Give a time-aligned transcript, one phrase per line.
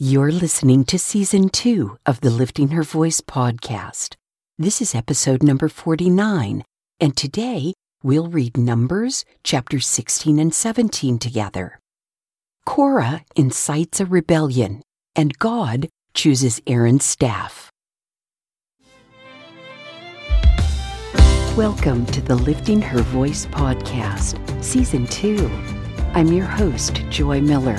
[0.00, 4.16] You're listening to season two of the Lifting Her Voice podcast.
[4.58, 6.64] This is episode number 49,
[6.98, 11.78] and today we'll read Numbers chapters 16 and 17 together.
[12.66, 14.82] Korah incites a rebellion,
[15.14, 17.70] and God chooses Aaron's staff.
[21.56, 25.48] Welcome to the Lifting Her Voice podcast, season two.
[26.14, 27.78] I'm your host, Joy Miller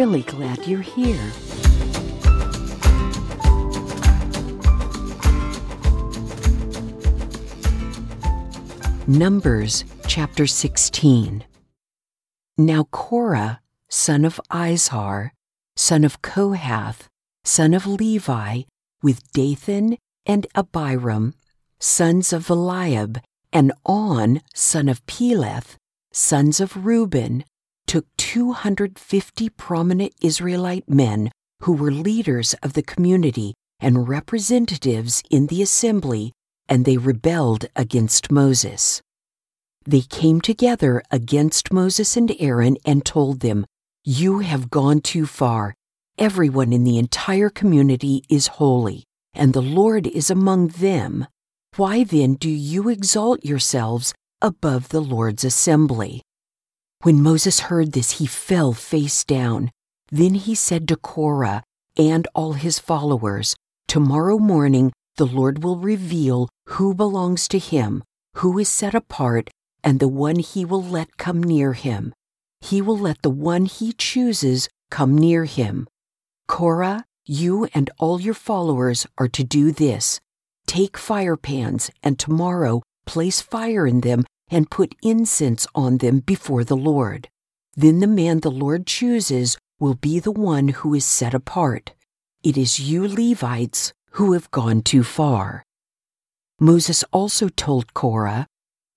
[0.00, 1.30] Really glad you're here.
[9.06, 11.44] Numbers chapter 16.
[12.56, 15.32] Now Korah, son of Izhar,
[15.76, 17.08] son of Kohath,
[17.44, 18.62] son of Levi,
[19.02, 21.34] with Dathan and Abiram,
[21.78, 23.20] sons of Eliab,
[23.52, 25.76] and On, son of Peleth,
[26.10, 27.44] sons of Reuben,
[27.90, 31.28] took 250 prominent Israelite men
[31.62, 36.32] who were leaders of the community and representatives in the assembly,
[36.68, 39.02] and they rebelled against Moses.
[39.84, 43.66] They came together against Moses and Aaron and told them,
[44.04, 45.74] You have gone too far.
[46.16, 49.02] Everyone in the entire community is holy,
[49.34, 51.26] and the Lord is among them.
[51.74, 56.22] Why then do you exalt yourselves above the Lord's assembly?
[57.02, 59.70] When Moses heard this, he fell face down.
[60.12, 61.62] Then he said to Korah
[61.96, 63.56] and all his followers,
[63.88, 68.04] Tomorrow morning the Lord will reveal who belongs to him,
[68.36, 69.48] who is set apart,
[69.82, 72.12] and the one he will let come near him.
[72.60, 75.88] He will let the one he chooses come near him.
[76.48, 80.20] Korah, you and all your followers are to do this.
[80.66, 86.64] Take fire pans, and tomorrow place fire in them and put incense on them before
[86.64, 87.28] the Lord.
[87.76, 91.92] Then the man the Lord chooses will be the one who is set apart.
[92.42, 95.64] It is you Levites who have gone too far.
[96.58, 98.46] Moses also told Korah,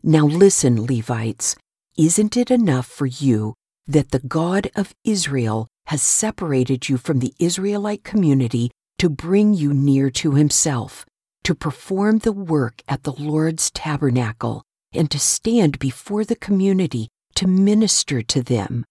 [0.02, 1.56] Now listen, Levites,
[1.97, 3.53] isn't it enough for you
[3.88, 9.74] that the God of Israel has separated you from the Israelite community to bring you
[9.74, 11.06] near to himself,
[11.44, 14.63] to perform the work at the Lord's tabernacle,
[14.94, 18.86] and to stand before the community to minister to them.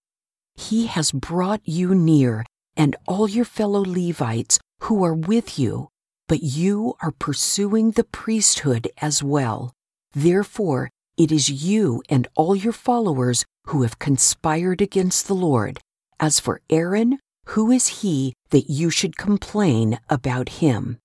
[0.54, 2.44] He has brought you near
[2.76, 5.88] and all your fellow Levites who are with you,
[6.28, 9.72] but you are pursuing the priesthood as well.
[10.12, 15.78] Therefore, it is you and all your followers who have conspired against the Lord.
[16.18, 20.98] As for Aaron, who is he that you should complain about him?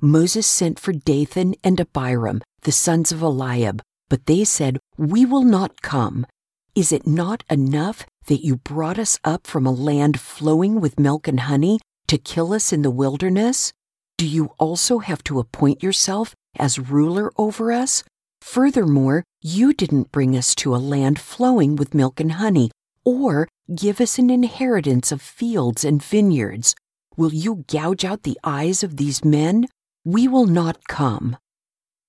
[0.00, 5.42] Moses sent for Dathan and Abiram, the sons of Eliab, but they said, We will
[5.42, 6.26] not come.
[6.74, 11.26] Is it not enough that you brought us up from a land flowing with milk
[11.26, 13.72] and honey to kill us in the wilderness?
[14.18, 18.04] Do you also have to appoint yourself as ruler over us?
[18.42, 22.70] Furthermore, you didn't bring us to a land flowing with milk and honey,
[23.06, 26.74] or give us an inheritance of fields and vineyards.
[27.16, 29.68] Will you gouge out the eyes of these men?
[30.04, 31.38] We will not come.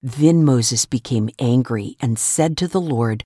[0.05, 3.23] Then Moses became angry and said to the Lord,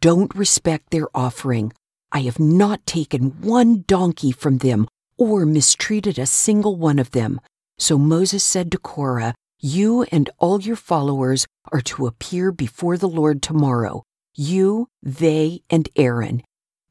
[0.00, 1.72] Don't respect their offering.
[2.10, 7.40] I have not taken one donkey from them or mistreated a single one of them.
[7.78, 13.08] So Moses said to Korah, You and all your followers are to appear before the
[13.08, 14.02] Lord tomorrow,
[14.34, 16.42] you, they, and Aaron.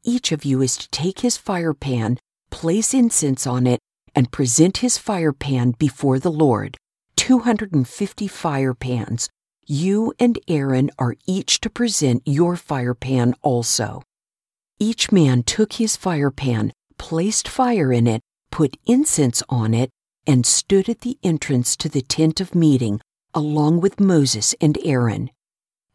[0.02, 2.20] Each of you is to take his fire pan,
[2.52, 3.82] place incense on it,
[4.16, 6.78] and present his fire pan before the Lord.
[7.30, 9.30] 250 fire pans.
[9.68, 14.02] You and Aaron are each to present your fire pan also.
[14.80, 19.92] Each man took his fire pan, placed fire in it, put incense on it,
[20.26, 23.00] and stood at the entrance to the tent of meeting,
[23.36, 25.30] along with Moses and Aaron.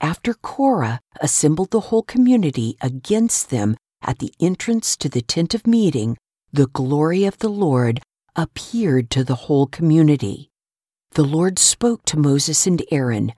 [0.01, 5.67] After Korah assembled the whole community against them at the entrance to the tent of
[5.67, 6.17] meeting,
[6.53, 8.01] the glory of the Lord
[8.37, 10.53] appeared to the whole community
[11.15, 13.33] the Lord spoke to Moses and Aaron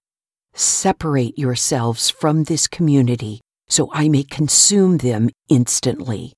[0.59, 6.33] Separate yourselves from this community, so I may consume them instantly.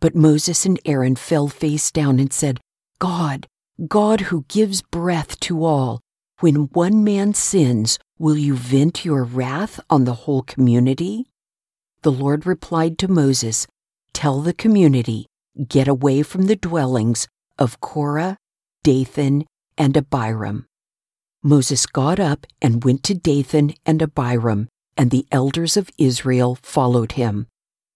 [0.00, 2.60] But Moses and Aaron fell face down and said,
[2.98, 3.46] God,
[3.86, 6.00] God who gives breath to all,
[6.40, 11.26] when one man sins, will you vent your wrath on the whole community?
[12.00, 13.66] The Lord replied to Moses,
[14.14, 15.26] Tell the community,
[15.68, 18.38] get away from the dwellings of Korah,
[18.82, 19.44] Dathan,
[19.76, 20.67] and Abiram.
[21.42, 27.12] Moses got up and went to Dathan and Abiram, and the elders of Israel followed
[27.12, 27.46] him.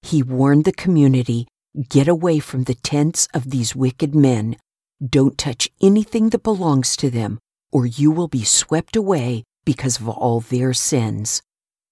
[0.02, 1.48] He warned the community,
[1.88, 4.56] Get away from the tents of these wicked men.
[5.04, 7.38] Don't touch anything that belongs to them,
[7.72, 11.42] or you will be swept away because of all their sins.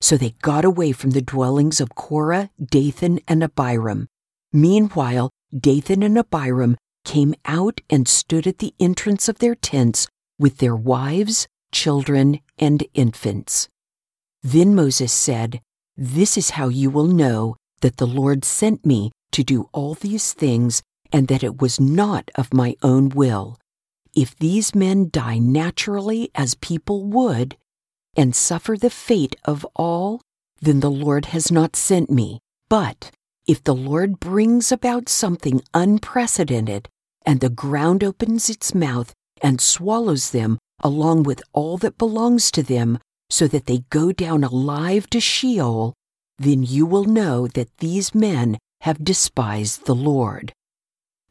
[0.01, 4.07] So they got away from the dwellings of Korah, Dathan, and Abiram.
[4.53, 10.07] Meanwhile, Dathan and Abiram came out and stood at the entrance of their tents
[10.41, 13.69] with their wives, children, and infants.
[14.43, 15.61] Then Moses said,
[15.97, 20.33] This is how you will know that the Lord sent me to do all these
[20.33, 20.83] things
[21.13, 23.59] and that it was not of my own will.
[24.17, 27.57] If these men die naturally as people would,
[28.17, 30.21] and suffer the fate of all,
[30.61, 32.41] then the Lord has not sent me.
[32.69, 33.11] But
[33.47, 36.89] if the Lord brings about something unprecedented,
[37.25, 42.63] and the ground opens its mouth and swallows them along with all that belongs to
[42.63, 42.99] them,
[43.29, 45.95] so that they go down alive to Sheol,
[46.39, 50.53] then you will know that these men have despised the Lord.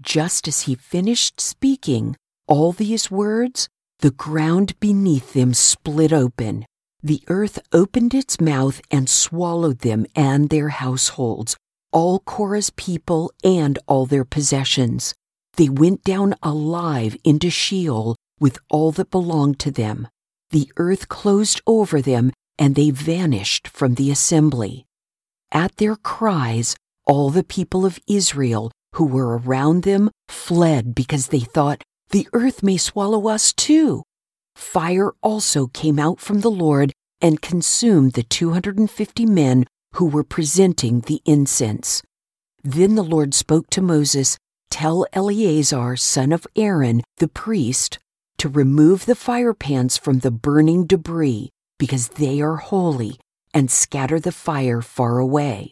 [0.01, 2.15] Just as he finished speaking
[2.47, 3.67] all these words,
[3.99, 6.65] the ground beneath them split open.
[7.03, 11.57] The earth opened its mouth and swallowed them and their households,
[11.91, 15.13] all Korah's people and all their possessions.
[15.59, 20.07] They went down alive into Sheol with all that belonged to them.
[20.51, 24.85] The earth closed over them and they vanished from the assembly.
[25.51, 31.41] At their cries, all the people of Israel who were around them fled because they
[31.41, 34.03] thought, The earth may swallow us too.
[34.55, 39.65] Fire also came out from the Lord and consumed the 250 men
[39.95, 42.01] who were presenting the incense.
[42.63, 44.37] Then the Lord spoke to Moses,
[44.69, 47.99] Tell Eleazar, son of Aaron, the priest,
[48.37, 53.19] to remove the fire pans from the burning debris, because they are holy,
[53.53, 55.71] and scatter the fire far away.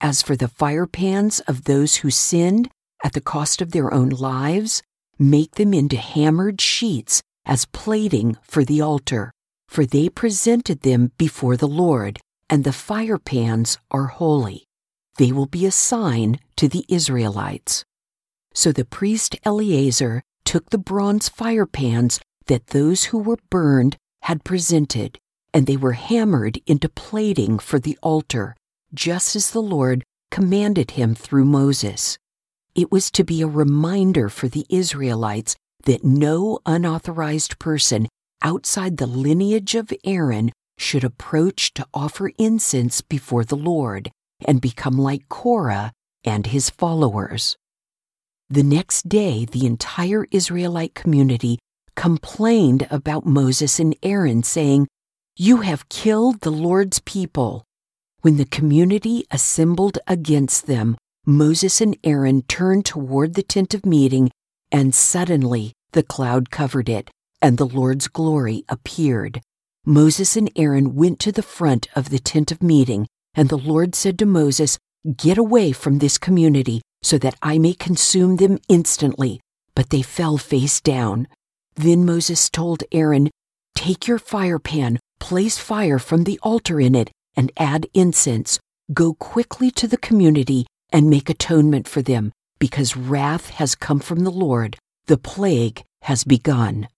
[0.00, 2.70] As for the fire pans of those who sinned
[3.04, 4.82] at the cost of their own lives,
[5.18, 9.32] make them into hammered sheets as plating for the altar,
[9.68, 14.64] for they presented them before the Lord, and the fire pans are holy.
[15.16, 17.84] They will be a sign to the Israelites.
[18.58, 24.42] So the priest Eleazar took the bronze fire pans that those who were burned had
[24.42, 25.16] presented,
[25.54, 28.56] and they were hammered into plating for the altar,
[28.92, 30.02] just as the Lord
[30.32, 32.18] commanded him through Moses.
[32.74, 38.08] It was to be a reminder for the Israelites that no unauthorized person
[38.42, 44.10] outside the lineage of Aaron should approach to offer incense before the Lord
[44.44, 45.92] and become like Korah
[46.24, 47.56] and his followers.
[48.50, 51.58] The next day, the entire Israelite community
[51.96, 54.88] complained about Moses and Aaron, saying,
[55.36, 57.64] You have killed the Lord's people.
[58.22, 60.96] When the community assembled against them,
[61.26, 64.30] Moses and Aaron turned toward the tent of meeting,
[64.72, 67.10] and suddenly the cloud covered it,
[67.42, 69.42] and the Lord's glory appeared.
[69.84, 73.94] Moses and Aaron went to the front of the tent of meeting, and the Lord
[73.94, 74.78] said to Moses,
[75.16, 79.40] Get away from this community, so that I may consume them instantly.
[79.74, 81.26] But they fell face down.
[81.74, 83.30] Then Moses told Aaron,
[83.74, 88.58] Take your fire pan, place fire from the altar in it, and add incense.
[88.92, 94.20] Go quickly to the community and make atonement for them, because wrath has come from
[94.24, 94.76] the Lord.
[95.06, 96.88] The plague has begun.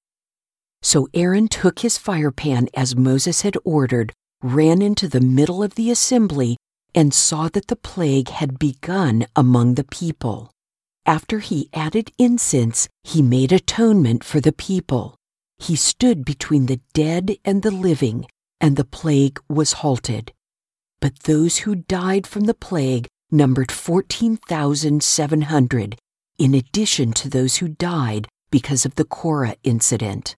[0.83, 4.13] So Aaron took his fire pan as Moses had ordered,
[4.43, 6.57] ran into the middle of the assembly,
[6.95, 10.51] and saw that the plague had begun among the people.
[11.07, 15.15] After he added incense, he made atonement for the people.
[15.59, 18.27] He stood between the dead and the living,
[18.61, 20.33] and the plague was halted.
[21.01, 25.97] But those who died from the plague numbered 14,700,
[26.39, 30.35] in addition to those who died because of the Korah incident.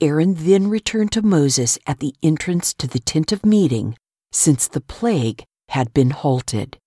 [0.00, 3.96] Aaron then returned to Moses at the entrance to the tent of meeting,
[4.32, 6.78] since the plague had been halted.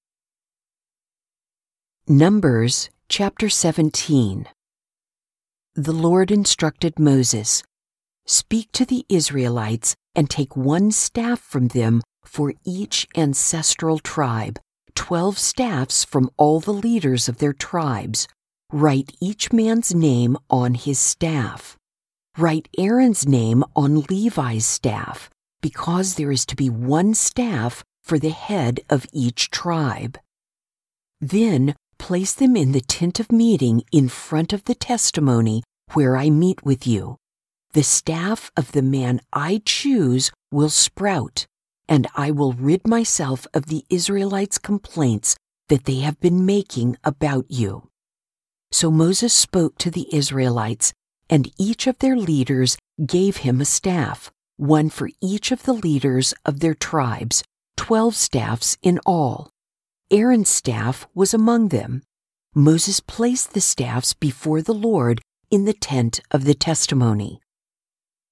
[2.08, 4.48] Numbers chapter 17
[5.76, 7.64] The Lord instructed Moses
[8.26, 14.58] Speak to the Israelites and take one staff from them for each ancestral tribe.
[14.96, 18.26] twelve staffs from all the leaders of their tribes.
[18.72, 21.76] Write each man's name on his staff.
[22.38, 25.30] Write Aaron's name on Levi's staff,
[25.62, 30.18] because there is to be one staff for the head of each tribe.
[31.20, 35.62] Then place them in the tent of meeting in front of the testimony
[35.94, 37.18] where I meet with you.
[37.74, 41.46] The staff of the man I choose will sprout,
[41.90, 45.36] and I will rid myself of the Israelites' complaints
[45.68, 47.90] that they have been making about you.
[48.72, 50.94] So Moses spoke to the Israelites,
[51.30, 56.34] and each of their leaders gave him a staff, one for each of the leaders
[56.46, 57.44] of their tribes,
[57.78, 59.50] twelve staffs in all.
[60.12, 62.02] Aaron's staff was among them.
[62.54, 67.40] Moses placed the staffs before the Lord in the tent of the testimony.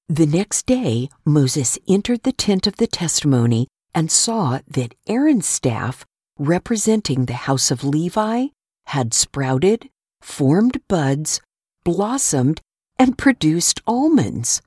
[0.09, 6.05] The next day, Moses entered the tent of the testimony and saw that Aaron's staff,
[6.37, 8.47] representing the house of Levi,
[8.87, 9.89] had sprouted,
[10.21, 11.39] formed buds,
[11.83, 12.61] blossomed,
[12.99, 14.61] and produced almonds.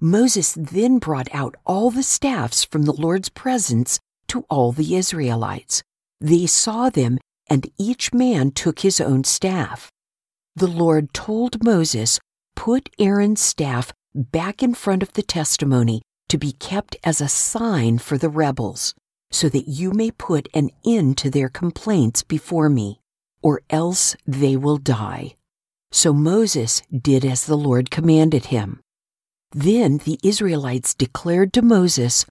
[0.00, 4.00] Moses then brought out all the staffs from the Lord's presence
[4.32, 5.82] to all the Israelites.
[6.18, 7.18] They saw them,
[7.50, 9.90] and each man took his own staff.
[10.56, 12.18] The Lord told Moses,
[12.56, 17.98] Put Aaron's staff back in front of the testimony to be kept as a sign
[17.98, 18.94] for the rebels,
[19.30, 23.00] so that you may put an end to their complaints before me,
[23.42, 25.34] or else they will die.
[25.90, 28.80] So Moses did as the Lord commanded him.
[29.50, 32.24] Then the Israelites declared to Moses,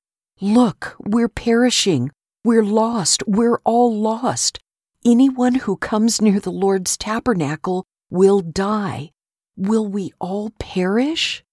[0.43, 2.09] Look, we're perishing.
[2.43, 3.21] We're lost.
[3.27, 4.57] We're all lost.
[5.05, 9.11] Anyone who comes near the Lord's tabernacle will die.
[9.55, 11.43] Will we all perish?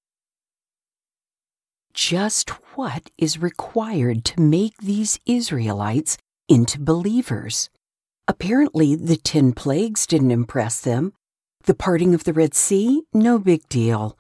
[1.93, 6.17] Just what is required to make these Israelites
[6.49, 7.69] into believers?
[8.27, 11.13] Apparently, the ten plagues didn't impress them.
[11.65, 14.17] The parting of the Red Sea, no big deal.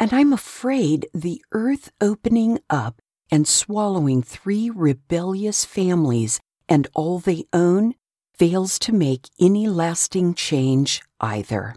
[0.00, 7.44] And I'm afraid the earth opening up and swallowing three rebellious families and all they
[7.52, 7.94] own
[8.34, 11.74] fails to make any lasting change either.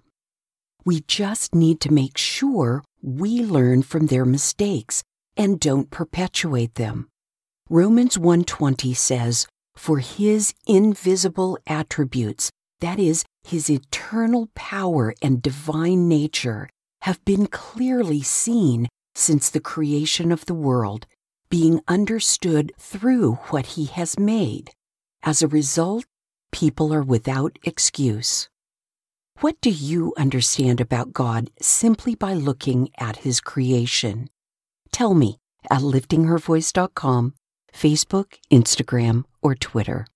[0.85, 5.03] We just need to make sure we learn from their mistakes
[5.37, 7.07] and don't perpetuate them.
[7.69, 16.69] Romans 1:20 says, "For his invisible attributes, that is his eternal power and divine nature,
[17.03, 21.07] have been clearly seen since the creation of the world
[21.51, 24.71] being understood through what he has made.
[25.21, 26.05] As a result,
[26.51, 28.49] people are without excuse.
[29.41, 34.29] What do you understand about God simply by looking at his creation?
[34.91, 35.39] Tell me
[35.69, 37.33] at liftinghervoice.com,
[37.73, 40.07] Facebook, Instagram, or Twitter.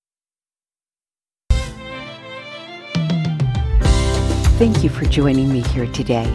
[4.58, 6.32] Thank you for joining me here today.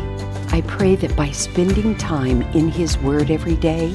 [0.53, 3.95] I pray that by spending time in His Word every day,